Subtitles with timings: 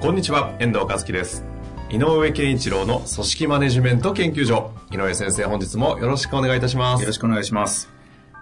[0.00, 1.44] こんにちは、遠藤和樹です。
[1.90, 4.72] 井上健一郎の組織マネジメント研究所。
[4.90, 7.02] 井上先生、本日もよろしくお願いいたします。
[7.02, 7.90] よろしくお願いします。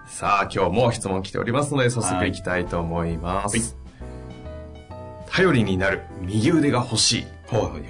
[0.06, 3.76] さあ、今日も質問来ておりますので、早速いきたいと思います。
[5.28, 7.26] 頼りになる右腕が欲しい。
[7.52, 7.82] はいはいはい。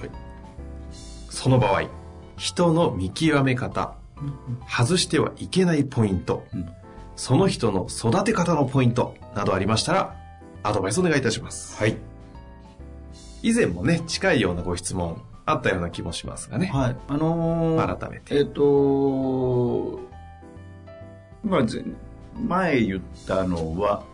[1.28, 1.82] その場合、
[2.38, 3.96] 人の見極め方、
[4.66, 6.70] 外してはいけないポイント、うん
[7.16, 10.16] その人の育て方のポイントなどありましたら、
[10.62, 11.77] アドバイスお願いいたします。
[11.77, 11.97] はい。
[13.42, 16.67] 以前もね、近いようなご質問あったような気もしますがね。
[16.67, 16.97] はい。
[17.08, 18.36] あのー、改めて。
[18.36, 20.00] えっ、と
[21.44, 21.84] まあ、ぜ
[22.47, 24.05] 前言ったのは、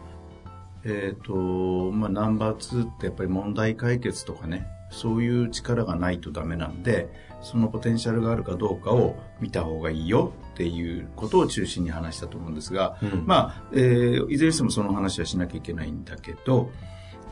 [0.84, 7.08] えっ、と、まあ、ナンバー2ってやっぱり問題解決とかね、そういう力がないとダメなんで、
[7.42, 16.70] そのポテンシャルがあるかどうかを見た方がいいよっていうことを中心に話したと思うんですが、うんまあ、えーいずれにしてもその話はしなきゃいけないんだけど、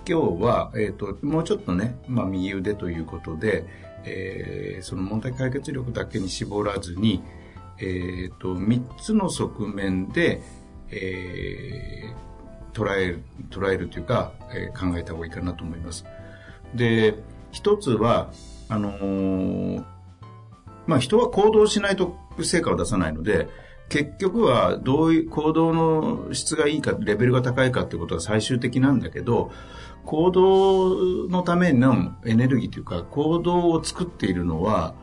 [0.09, 3.65] 今日は、えっ、と、もうちょっとね、まあ、右腕ということで、
[4.05, 7.23] えーその問題解決力だけに絞らずに、
[7.79, 10.43] えっ、と、3つの側面で、
[10.91, 12.23] えー
[12.73, 16.05] 捉える、捉えるというか、えー考えた方がいいかなと思います。
[16.75, 17.15] で、
[17.53, 18.33] 一つは、
[18.69, 19.85] あのー
[20.87, 23.49] まあ、人は行動しないと成果を出さないので、
[23.89, 29.53] 結局はどういう行動の質がいいか、レベルが高いかっていうことが最終的なんだけど、
[30.05, 34.95] 行動のためのエネルギーというか、行動を作っているのは、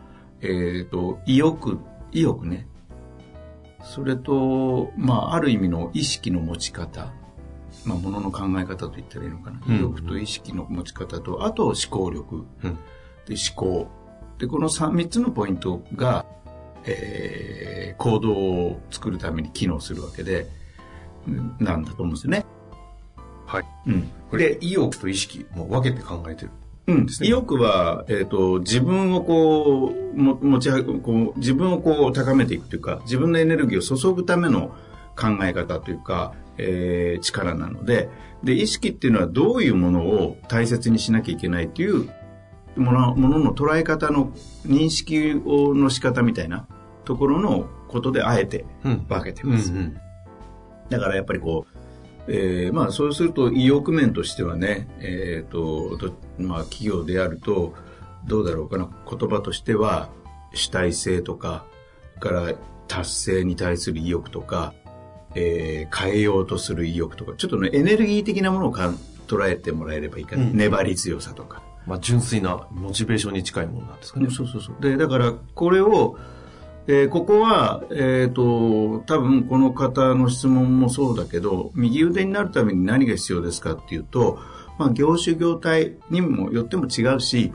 [0.42, 1.80] えっ、と、意欲、
[2.12, 2.68] 意欲ね。
[3.82, 7.14] それと、まあ、ある意味の意識の持ち方。
[7.86, 9.62] まあ、ものの考え方と言ったらいいのかな。
[9.68, 12.46] うん意欲と意識の持ち方と、あと思考力。
[12.64, 12.78] うん
[13.26, 13.88] で、思考。
[14.38, 16.26] で、この 3, 3つのポイントが、
[16.86, 20.48] えー行動を作るために機能するわけで、
[21.28, 22.46] うんなんだと思うんですよね。
[23.50, 23.66] はい。
[23.88, 24.12] うん。
[24.30, 26.52] これ、意欲と意識、もう分けて考えてる。
[26.88, 30.70] うん意欲は、えっ、と、自分をこう、も持ち
[31.02, 34.76] こう、自分をこう高めていくというか、自分のエネルギーを注ぐための
[35.16, 38.10] 考え方というか、えー力なので、
[38.44, 42.10] で、意識っていうのはどういうものを大切にしなきゃいけないという
[42.76, 44.32] もの、ものの捉え方の
[44.66, 46.68] 認識をの仕方みたいな
[47.04, 49.72] ところのことであえてうん分けてます。
[49.72, 49.98] うん
[50.90, 51.69] だからやっぱりこう、
[52.32, 57.74] えーまあそうすると意欲面としてはね、えっ、と、どまあ企業であると、
[58.26, 60.10] どうだろうかな、言葉としては
[60.54, 61.66] 主体性とか、
[62.20, 62.54] それから
[62.88, 64.74] 達成に対する意欲とか、
[65.36, 68.96] えー変えようとする意欲とか、ちょっとね、エネルギー的なものをかん
[69.28, 70.44] 捉えてもらえればいいかな。
[70.44, 71.64] うん粘り強さとか。
[71.86, 74.30] まあ、純粋なモチベーションに近いものなんですかね。
[74.30, 74.76] そうそうそう。
[74.82, 76.18] で、だから、これを、
[76.92, 84.40] えーここは、えっ、と、多分この方の質問もそうだけど、右腕になるために何が必要ですかっていうと、
[84.80, 87.54] まあ、業種業態にもよっても違うし、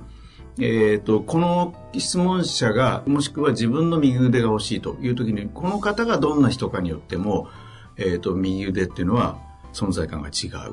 [0.60, 7.48] えっ、と、この質問者が、もしくは自分の右腕が欲しいという時に、この方がどんな人かによっても、
[7.96, 9.38] えっ、と、右腕っていうのは
[9.74, 10.72] 存在感が違う。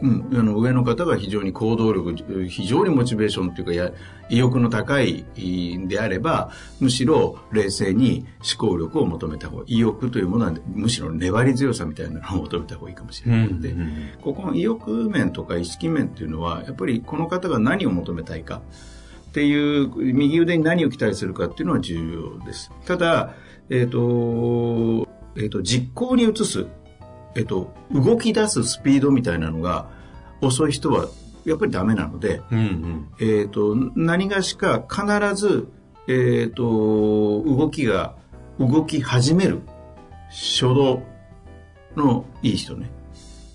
[0.00, 2.14] うん、あの上の方が非常に行動力、
[2.48, 3.92] 非常にモチベーションというかや、
[4.30, 5.24] 意欲の高い
[5.76, 6.50] んであれば、
[6.80, 13.74] むしろ冷静に思考力を求めた方が、意欲というものはむしろ粘り強さみたいなのを求めた方がいいかもしれないので、
[14.22, 18.62] ここの意欲面とか意識面っていうのは、やっぱりこの方が何を求めたいか
[19.30, 22.70] っていう、右腕に何を期待するかっていうのは重要です。
[22.86, 23.34] ただ、
[23.70, 26.66] えっ、と、えっ、と、実行に移す、
[27.34, 29.88] えっ、と、動き出すスピードみたいなのが
[30.40, 31.08] 遅い人は
[31.44, 33.08] やっぱりダメなので、うんうん。
[33.20, 35.68] えっ、と、何がしか必ず、
[36.06, 38.16] えっ、と、動きが、
[38.58, 39.60] 動き始める
[40.30, 41.02] 初動
[41.96, 42.90] のいい人ね。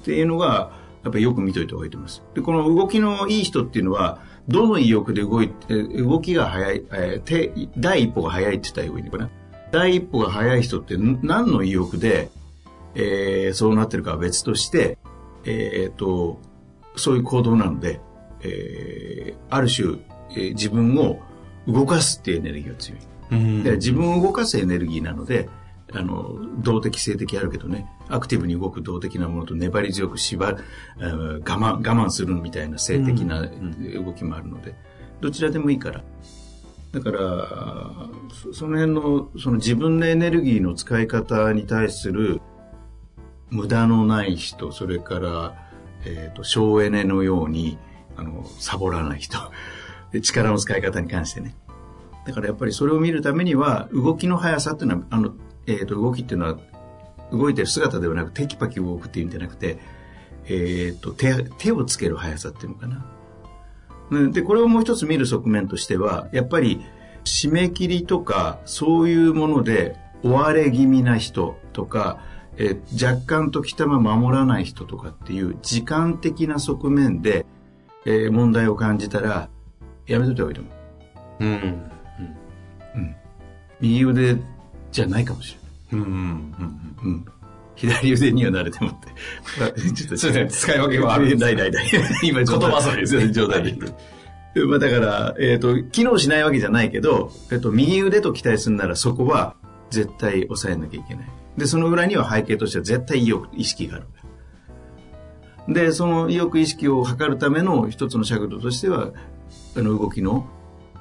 [0.01, 0.71] っていうのが、
[1.03, 2.23] やっぱりよく見といた方がいいと思います。
[2.33, 9.29] で、この動きのいい人っていうのは、どの意欲で動いて、動きが早い、えー手第一歩が早いって言ったらいいのかな。
[9.71, 12.29] 第一歩が早い人って何の意欲で、
[12.95, 14.97] えーそうなってるかは別として、
[15.45, 16.39] えっ、と、
[16.95, 17.99] そういう行動なので、
[18.41, 19.97] えーある種、
[20.31, 21.19] えー自分を
[21.67, 22.99] 動かすっていうエネルギーが強い。
[23.31, 25.49] うんで自分を動かすエネルギーなので、
[25.91, 30.57] あの、動的性的あるけどね、アクティブに動く動的なものと粘り強く縛る、
[30.97, 34.75] 我慢、我慢するみたいな性的な動きもあるので、
[35.21, 36.03] どちらでもいいから。
[36.91, 38.09] だから、
[38.53, 42.41] その辺の、その自分のエネルギーの使い方に対する
[43.53, 45.55] 無駄のない人、それから、
[46.05, 47.77] えっ、ー、と、省エネのように、
[48.17, 49.37] あの、サボらない人。
[50.21, 51.55] 力の使い方に関してね。
[52.25, 55.33] だからやっぱりそれを見るためには、動きの速さっていうのは、あの、
[55.67, 56.57] えっ、ー、と、動きっていうのは、
[57.31, 59.77] 動いてる姿ではなく、テキパキ動くっていうんじゃなくて、
[60.45, 63.05] えっ、ー、と、手、手をつける速さっていうのかな。
[64.31, 66.81] で、これをもう一つ見る側面としては、やっぱり、
[67.23, 72.19] 締め切りとか、そういうもので追われ気味な人とか、
[72.57, 77.45] えー、若干時たま守らない人とかっていう時間的な側面で、
[78.05, 79.49] えー、問題を感じたら、
[80.05, 80.71] やめといた方がいいと思
[81.39, 81.45] う。
[81.45, 81.51] うん。
[81.51, 81.91] うん。
[82.95, 83.15] うん。
[83.79, 84.37] 右腕
[84.91, 85.57] じゃないかもし
[85.91, 86.07] れない。
[86.07, 86.11] うん。
[86.11, 86.97] うん。
[87.03, 87.25] うん。
[87.75, 89.07] 左腕には慣れてもって。
[89.93, 90.73] ちょっと、そうですね。
[90.73, 91.35] 使い分けはある。
[91.37, 91.85] ないないない。
[92.23, 93.31] 今、言葉遊びですね。
[93.31, 93.75] 冗談で。
[94.67, 99.55] まあだから、えっ、ー、と、機能しないわけじゃないけど、えっ、と、右腕と期待するならそこは
[99.89, 101.25] 絶対抑えなきゃいけない。
[101.57, 105.73] で、その裏には背景としては絶対意欲、意識がある。
[105.73, 109.11] で、その意欲、意識を図るための一つの尺度としては、
[109.77, 110.47] あの動きの、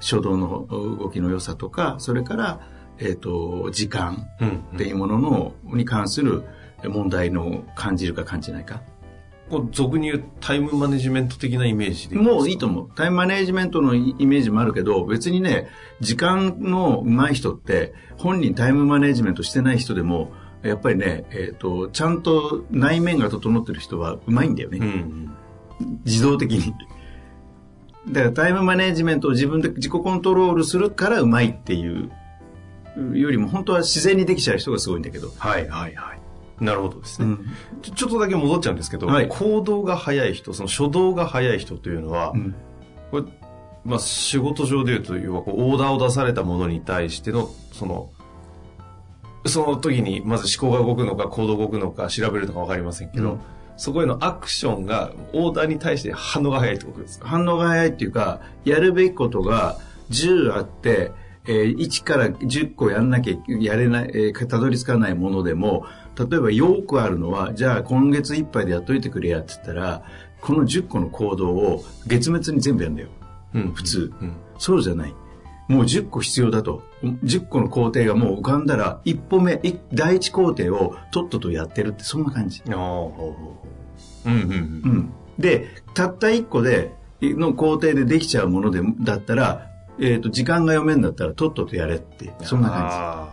[0.00, 2.60] 初動の動きの良さとか、それから、
[2.98, 4.26] えっ、ー、と、時間
[4.74, 6.44] っていうものの、に関する
[6.84, 8.82] 問題の感じるか感じないか。
[9.50, 12.90] こう俗に言うタイムマネジメント的なイメージでもういいと思う。
[12.94, 15.68] タイムマネジメントのイメージもあるけど、別にね、
[16.00, 24.78] 時間の上手い人って、本人タイムマネジメントしてない人でも、やっぱりね、えっ、ー、と、ちゃんと内面が整ってる人はうまいんだよね。
[24.78, 25.36] うん、
[26.04, 26.74] 自動的に。
[28.08, 32.10] だからタイムマネジメントを自分で自己コントロールするからうまいっていう
[33.16, 35.30] よりも本当は自然にできちゃう人がすごいんだけど。
[35.38, 36.22] はいはいはい。
[36.64, 37.46] なるほどですね、うん、
[37.82, 37.94] ちょ。
[37.94, 42.54] ちょっとだけ戻っちゃうんですけど、はい、行動が早い人、その初動が早い人というのは、うん、
[43.10, 43.24] これ、
[43.84, 48.10] まあ仕事上でいうと、要はこうオーダーを出されたものに対しての、その、
[49.46, 53.40] その時にまず思考が動くのか行動が動くのか調べるのか分かりませんけど、うん、
[53.76, 57.28] そこへのアクションがオーダーに対して反応が早いってことですか？
[57.28, 59.78] 反応が早いっていうか、やるべきことが
[60.10, 61.12] 10あって、
[61.46, 65.86] えー、1から10個やんなきゃやれない、えー、たどり着かないものでも、
[66.16, 70.04] 例えばよくあるのは、じゃあ今月いっぱいでやっといてくれやって言ったら、
[70.40, 73.08] この10個の行動を月末に全部やるんだよ。
[73.54, 74.36] うん、普通、うん。
[74.58, 75.14] そうじゃない。
[75.72, 76.82] もう10個必要だと。
[77.02, 79.60] 10個の工程がもう浮かんだら、一歩目、
[79.92, 82.62] 第一工程をとっととやってるって、そんな感じ。
[82.66, 84.34] うんうんう
[84.88, 85.12] ん。
[85.38, 86.92] で、たった1個で、
[87.22, 93.30] の工程でできちゃうものでだったら、えっ、ー、と、時間が読めんだったらとっととやれって、そんな感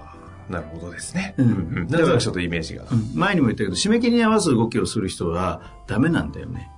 [0.48, 0.54] じ。
[0.54, 1.36] なるほどですね。
[1.38, 1.46] うん。
[1.46, 1.52] う
[1.82, 6.72] ん、だからちょっとイメージが、うん、前にも言ったけど、締め切りに合わす動きをする人はダメなんだよね。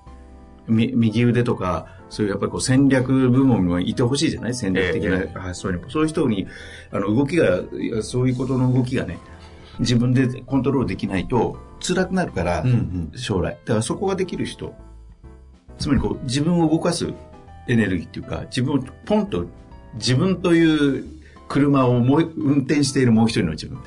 [0.68, 4.54] 右腕とか、そういうやっぱりこう戦略部門にいてほしいじゃない？
[4.54, 5.42] 戦略的な。
[5.42, 5.90] 発想にも。
[5.90, 6.48] そういう人に、
[6.92, 7.62] あの、動きが、
[8.02, 9.18] そういうことの動きがね、
[9.80, 13.58] 自分でコントロールできないと辛くなるから、うんうん、将来。
[13.66, 14.76] だからそこができる人。
[15.80, 17.08] つまりこう、自分を動かす
[17.68, 19.46] エネルギーっていうか、自分をポンと
[19.96, 21.06] 自分という
[21.48, 23.80] 車をも運転しているもう一人の自分。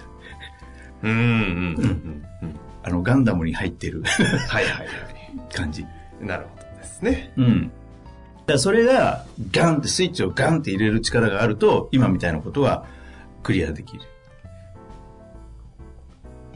[1.02, 2.24] うんうんうん。
[2.42, 2.56] うん。
[2.82, 4.02] あのガンダムに入ってる。
[4.02, 4.88] はいはいはい。
[5.54, 5.86] 感じ。
[6.20, 7.32] なるほどですね。
[7.36, 7.72] うん。
[8.46, 12.86] だそれがガンってスイッチをガンって入れる力があると今みたいなことは
[13.42, 14.02] クリアできる。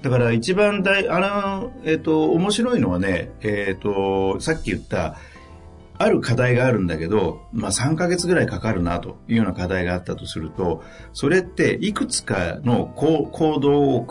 [0.03, 5.17] だから一番大、あの、えっ、ー、と、面白いのはね、えっ、ー、と、さっき言った、
[6.01, 14.05] ある課題があるんだけど、まあ3ヶ月ぐらいかかるなというような課題があったとすると、それっていくつかの行動を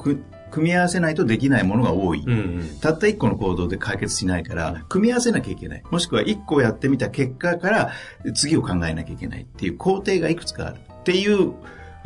[0.52, 2.24] 組み合わせないとできないものが多い。
[2.26, 5.84] うんうん、たった1個の行動で解決しないから、組み合わせなきゃいけない。
[5.92, 7.92] もしくは1個やってみた結果から
[8.34, 11.54] 次を考えなきゃいけないっていう工程がいくつかあるっていう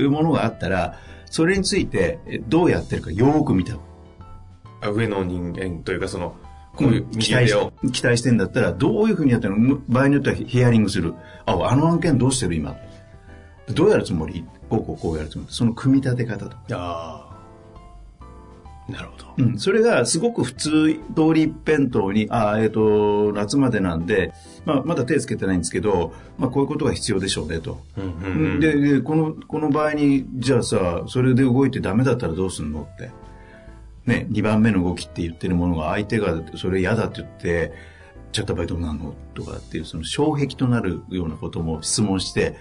[0.09, 3.77] ものがあったら、それについてどうやってるかよく見た
[4.89, 6.35] 上の人間というかその
[6.75, 7.53] こういう期待
[7.91, 9.79] 期待してんだったら、どういうふうにやってるの？
[9.87, 11.13] 場合によってはヒアリングする。
[11.45, 12.75] あ、あの案件どうしてる今？
[13.73, 14.45] どうやるつもり？
[14.69, 15.53] こうこうこうやるつもり。
[15.53, 17.30] その組み立て方とか。
[18.89, 19.33] なるほど。
[19.37, 19.59] うん。
[19.59, 20.69] それがすごく普通
[21.15, 24.33] 通り一辺倒に、あえっ、ー、と、夏までなんで、
[24.65, 27.81] まあ、まだ手つけてないんですけど、まあ、こういうことが必要でしょうねと。
[27.97, 33.11] うんうんうん、でで、この、この場合に、じゃあさ、それで動いてダメだったらどうすんのって。
[34.05, 37.73] ね、2番目の動きって言ってるものが相手がそれ嫌だって言って、
[38.31, 42.55] じゃあ場合どうなのとかっていうその障壁となるようなことも質問して、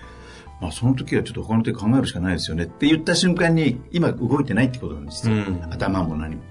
[0.60, 6.42] まあその時はちょっと他の手考えるしかないですよねって言った瞬間に今動いてないってことなんですよ、うん、頭も何も。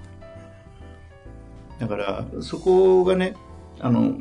[1.78, 3.34] だからそこがね
[3.80, 4.18] あの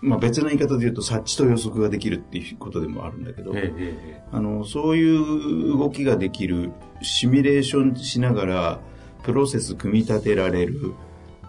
[0.00, 6.70] まあ、別の言い方で言うと察知と予測ができるっていうことでもあるんだけど、ええ、あのそういう動きができる
[7.02, 8.80] シミュレーションしながら
[9.24, 10.94] プロセス組み立てられる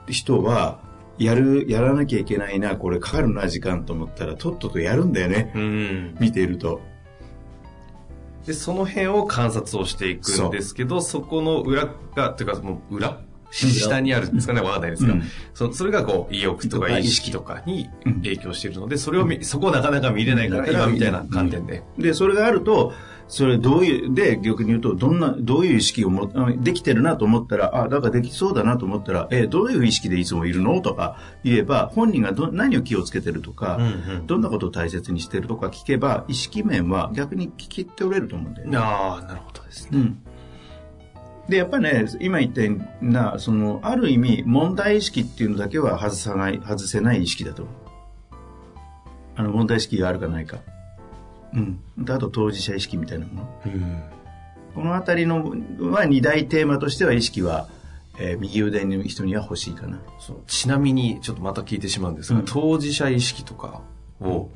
[0.07, 0.81] 人は
[1.19, 6.81] やるやらなきゃいけないなこれかかるな時間と思ったらとっととやるんだよね、うん、見ていると。
[8.49, 13.19] でその辺を観察をしていくんですけどそこの裏がというかその裏？
[13.51, 15.23] 下にあるんですかね、わかんないですが、うん、
[15.55, 17.89] そそれがこう、意欲とか意識とかに
[18.21, 21.81] 影響しているので、それを見、そこをなかなか見れないから、今みたいな観点で。
[21.97, 22.93] で、それがあると、
[23.29, 30.81] それどういう、で、逆に言うと、どんな、どういう意識をも、できてるなと思ったら、あ、だからできそうだなと思ったら、えどういう意識でいつもいるの？
[30.81, 38.77] とか言えば、本人がど何を気をつけてるとか、うんうん、どんなことを大切にしてるとか聞けば、意識面は逆に聞き取れると思うんだよね。
[38.77, 39.99] ああ、なるほどですね。
[39.99, 40.21] うん
[41.49, 47.75] で、やっぱね、今言ったような、その、ある意味、問題意識っていうのだけは外さない、外せない意識だと思う。
[49.35, 50.59] あの、問題意識があるかないか。
[51.53, 51.79] うん。
[52.07, 53.61] あと、当事者意識みたいなもの。
[53.65, 54.03] うん、
[54.75, 55.53] このあたりの
[55.91, 57.67] は、二大テーマとしては意識は、
[58.17, 59.99] えー、右腕の人には欲しいかな。
[60.19, 63.81] そうちなみに、ちょっとまた聞いてしまうんですが、うん、当事者意識とか
[64.21, 64.49] を、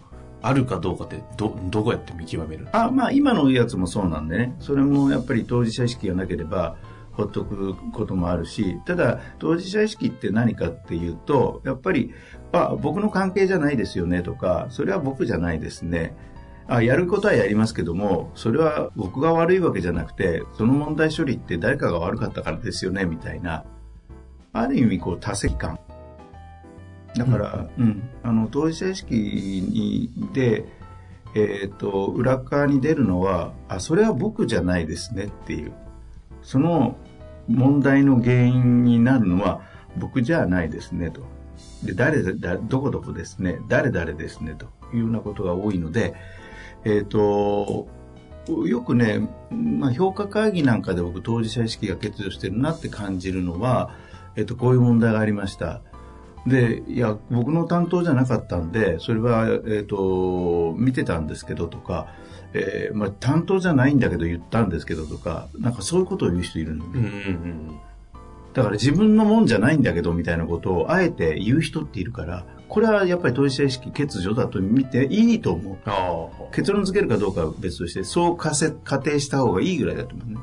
[0.46, 2.68] あるかどうかってどどうやって見極める？
[2.74, 6.76] あまあ今のやつもそうなんでねそれもやっぱり当事者意識がなければ
[7.14, 12.14] ほっとくこともあるしただ当事者意識って何かっていうとやっぱり
[12.52, 16.14] あ僕の関係じゃないですよねとかそれは僕じゃないですね
[16.68, 23.66] あやることはやりますけどもそれは僕が悪いわけじゃなくてその問題処理って誰かが悪かったからですよねみたいな
[24.54, 25.80] ある意味こう多責感。
[27.16, 30.66] だから、うん、うん、あの当事者意識にで、
[31.36, 35.74] えっ、ー、と裏側に出るのはあそれは僕じゃないですねっていう。
[36.44, 36.98] その
[37.48, 39.62] 問題の原因になるのは
[39.98, 41.22] 僕じゃないですねと。
[41.84, 43.60] で誰だどこどこですね。
[43.68, 46.14] 誰々ですねというようなことが多いので
[46.86, 47.88] えっ、ー、と
[48.66, 53.92] よくね、まあ、評価会議なんかで僕当事者意識が欠如してるなって感じるのは、
[54.36, 55.82] えっ、ー、と、こういう問題がありました
[56.46, 62.08] で、いや、僕の担当じゃなかったんで、それは、えっ、ー、と、見てたんですけどとか、
[62.54, 66.92] えー、まあ、担当じゃないんだけど言ったんですけどとか、なんかそういうことを言う人いるのね。
[66.96, 67.80] うんうんうん
[68.54, 75.78] だから自分のもんじゃないんだけどみたいなことをあえて言う人っているから、これはやっぱり当事者意識欠如だと見ていいと思う。
[76.56, 80.38] 結論付けるかどうかは別として、そう仮定した方がいいぐらいだと思うね。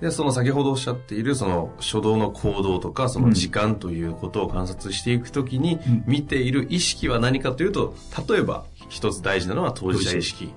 [0.00, 7.94] で、その先ほどおっしゃっている、その初動の行動とか、その時間ということを観察していくときに、見ている意識は何かというと、
[8.28, 10.52] 例えば一つ大事なのは当事者意識。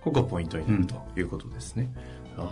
[0.00, 1.92] ここがポイントになるということですね。
[2.36, 2.44] うん、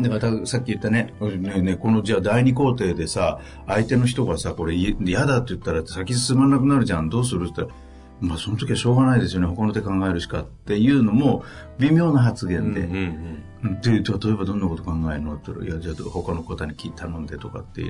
[0.00, 1.76] だからさっき言ったね、ねね。
[1.76, 7.80] このじゃあ第二工程でさ、相手の人がさ、これ嫌だって言ったら先進まなくなるじゃん、どうするって言ったら、
[8.20, 11.42] まあその時はしょうがないですよね、他の手考えるしかっていうのも
[11.78, 12.82] 微妙な発言で。
[12.82, 14.02] うんうんうん、で、例え
[14.34, 17.82] ばどんなこと考えるのって言ったら、いや、じゃあ他の方に頼んでとかって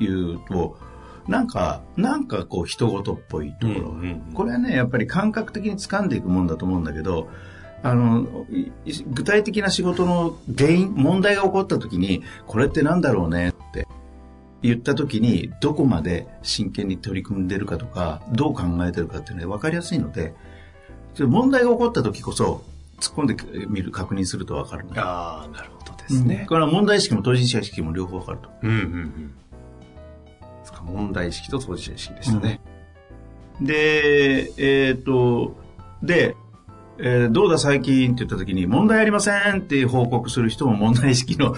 [0.00, 0.76] いうと、
[1.28, 7.28] なんか、なんかこう人事っぽいところ、うんうんうん、これはね、やっぱり感覚的に掴んでいくもんだと思うんだけど、
[7.82, 8.46] あの、
[9.08, 13.88] 具体的な仕事の原因、問題が起こった時に、これってなんだろうねって
[14.62, 20.34] 言った時に、どこまで真剣に取り組んでるかとか、どう考えてるかっていうのは分かりやすいので、
[21.18, 22.64] 問題が起こった時こそ、
[23.00, 23.36] 突っ込んで
[23.68, 24.86] みる、確認すると分かる。
[24.96, 26.38] ああ、なるほどですね。
[26.42, 28.48] うん、これは問題意識も当事者意識も両方分かると。
[28.62, 29.34] うんうんうん。
[30.84, 32.60] 問題意識と当事者意識でしたね。
[33.60, 35.56] うん、で、えっ、ー、と、
[36.02, 36.36] で、
[36.98, 41.54] えー、どうだ最近って言った時に、問題ありませんっていう報告する人も問題意識の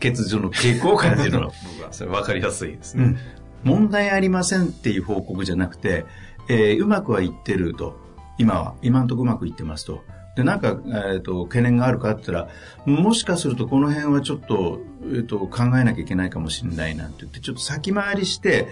[0.00, 1.52] 欠如の傾向を感じるの。
[1.90, 3.18] それ分かりやすいですね、うん。
[3.64, 6.04] 問題ありませんっていう報告じゃなくて、
[6.48, 8.04] えー、うまくはいってると。
[8.38, 10.04] 今は、今んとこうまくいってますと。
[10.36, 12.50] で、なんか、えっ、ー、と、懸念があるかって言った
[12.90, 18.68] ら、もしかするとこの辺はちょっと、えっ、ー、と、考えなきゃいけないかもしれないなって言って、ちょっと先回りして、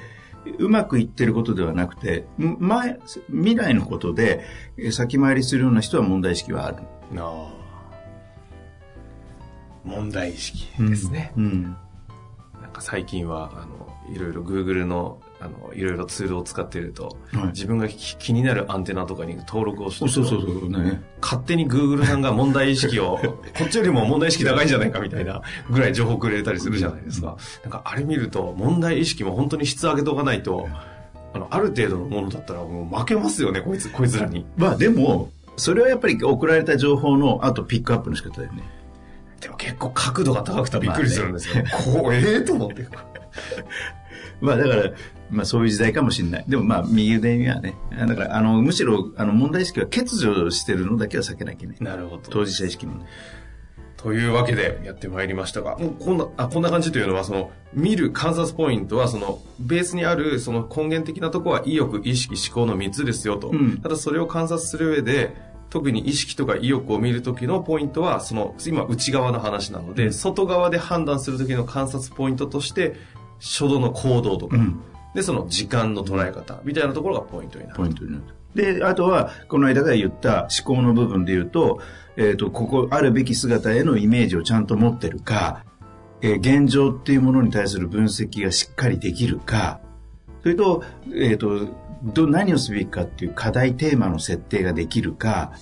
[0.58, 2.98] うまくいってることではなくて、前、
[3.28, 4.44] 未来のことで
[4.92, 6.78] 先回りするような人は問題意識はある。
[7.16, 7.50] あ
[9.84, 11.32] 問題意識ですね。
[11.36, 11.62] うん、うん、
[12.60, 23.18] なんか最近は、あの、いろいろ Google のあの、いろいろツールを使っていると、はい、自分が気になるアンテナとかに登録をしてそうそうそうね、勝手に Google さんが問題意識を、
[23.58, 27.36] こっちよりも問題意識高いんじゃないかみたいなぐらい情報くれたりするじゃないですか。
[27.62, 30.66] なんかあれ見ると、問題意識も本当に質上げとかないと、
[31.34, 34.46] あの、ある程度のものだったらもう負けますよね、こいつ、こいつらに。
[34.56, 38.62] まあでも、それはやっぱり送られた情報のあとピックアップの仕方だよね。
[39.40, 41.56] でも結構角度が高くてびっくりするんですよ。
[41.56, 42.88] まあね、こう、ええー、と思って。
[44.40, 44.90] まあだから、
[45.34, 46.44] まあそういう時代かもしれない。
[46.48, 52.22] でもまあ右腕にはね、だからあの、むしろあの問題意識は欠如してるのだけは避けなきゃいけなるほど。
[52.30, 53.04] 当事者意識の、
[54.04, 63.48] というわけでやってまいりましたが、もうこんな、あ、こんな感じというのは、その、見る観察ポイントは、その、ベースにある、その根源的なところは意欲、意識、思考の3つですよと。
[63.48, 65.34] うん、ただそれを観察する上で、
[65.70, 72.96] 特に意識とか意欲を見るときのポイントは、その、今内側の話なので、うん、外側で判断するときの観察ポイントとして、
[73.40, 74.82] 初動の行動とか、うん、
[75.14, 77.76] で、その時間の捉え方みたいなところがポイントになる。
[77.76, 78.24] ポイントになる。
[78.54, 81.80] で、あとは、この間が言った思考の部分で言うと、
[82.16, 85.64] えっ、ー、と、ここ、あるべき姿へのイメージをちゃんと持ってるか、
[86.20, 89.80] えー、現状っていうものに対する分析がしっかりできるか、
[90.42, 91.68] それと、えっ、ー、と、
[92.02, 95.52] ど、何をすべきかっていう課題テーマの設定ができるか、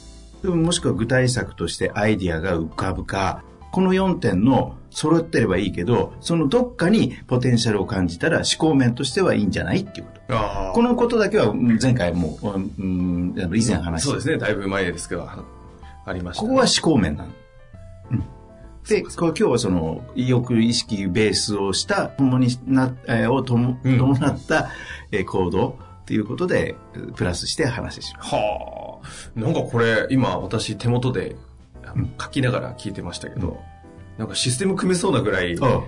[0.42, 10.72] もしくは具体策としてアイディアが浮かぶか、この4点の揃ってればいいけど、そのどっかにポテンシャルを感じたら思考面としてはいいんじゃないっていうこと。
[10.74, 14.10] このことだけは前回も、うん、以前話した。
[14.10, 15.26] そうですね、だいぶ前ですけど、
[16.04, 17.30] ありました、ね、ここは思考面なの。
[18.10, 18.24] うん。
[18.86, 24.66] で、こ今日はその、意欲意識ベースをした、共にな、えー、をとも、伴った、うん、
[25.12, 26.74] えー、行動っていうことで、
[27.16, 28.34] プラスして話します。
[28.34, 29.40] はあ。
[29.40, 31.36] なんかこれ、今私手元で
[32.20, 33.56] 書きながら聞いてましたけど、うん、
[34.18, 35.82] なんかシステム組めそうなぐらい、ああ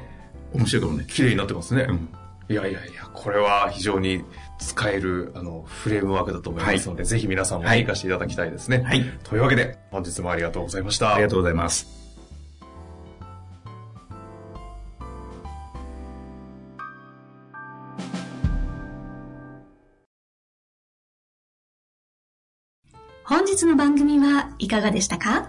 [0.53, 1.05] 面白いかもね。
[1.09, 1.87] 綺麗になってますね。
[1.89, 2.09] うん、
[2.49, 4.25] いやいやいや、これは非常に
[4.59, 8.83] 使える、あの、フレームワークだと思いますので、はい、ぜひ皆さんも活かしていただきたいですね。
[8.83, 9.05] はい。
[9.25, 11.15] というわけで、本日もありがとうございました。
[11.15, 12.05] ありがとうございます。
[23.27, 25.49] 本日の番組はいかがでしたか？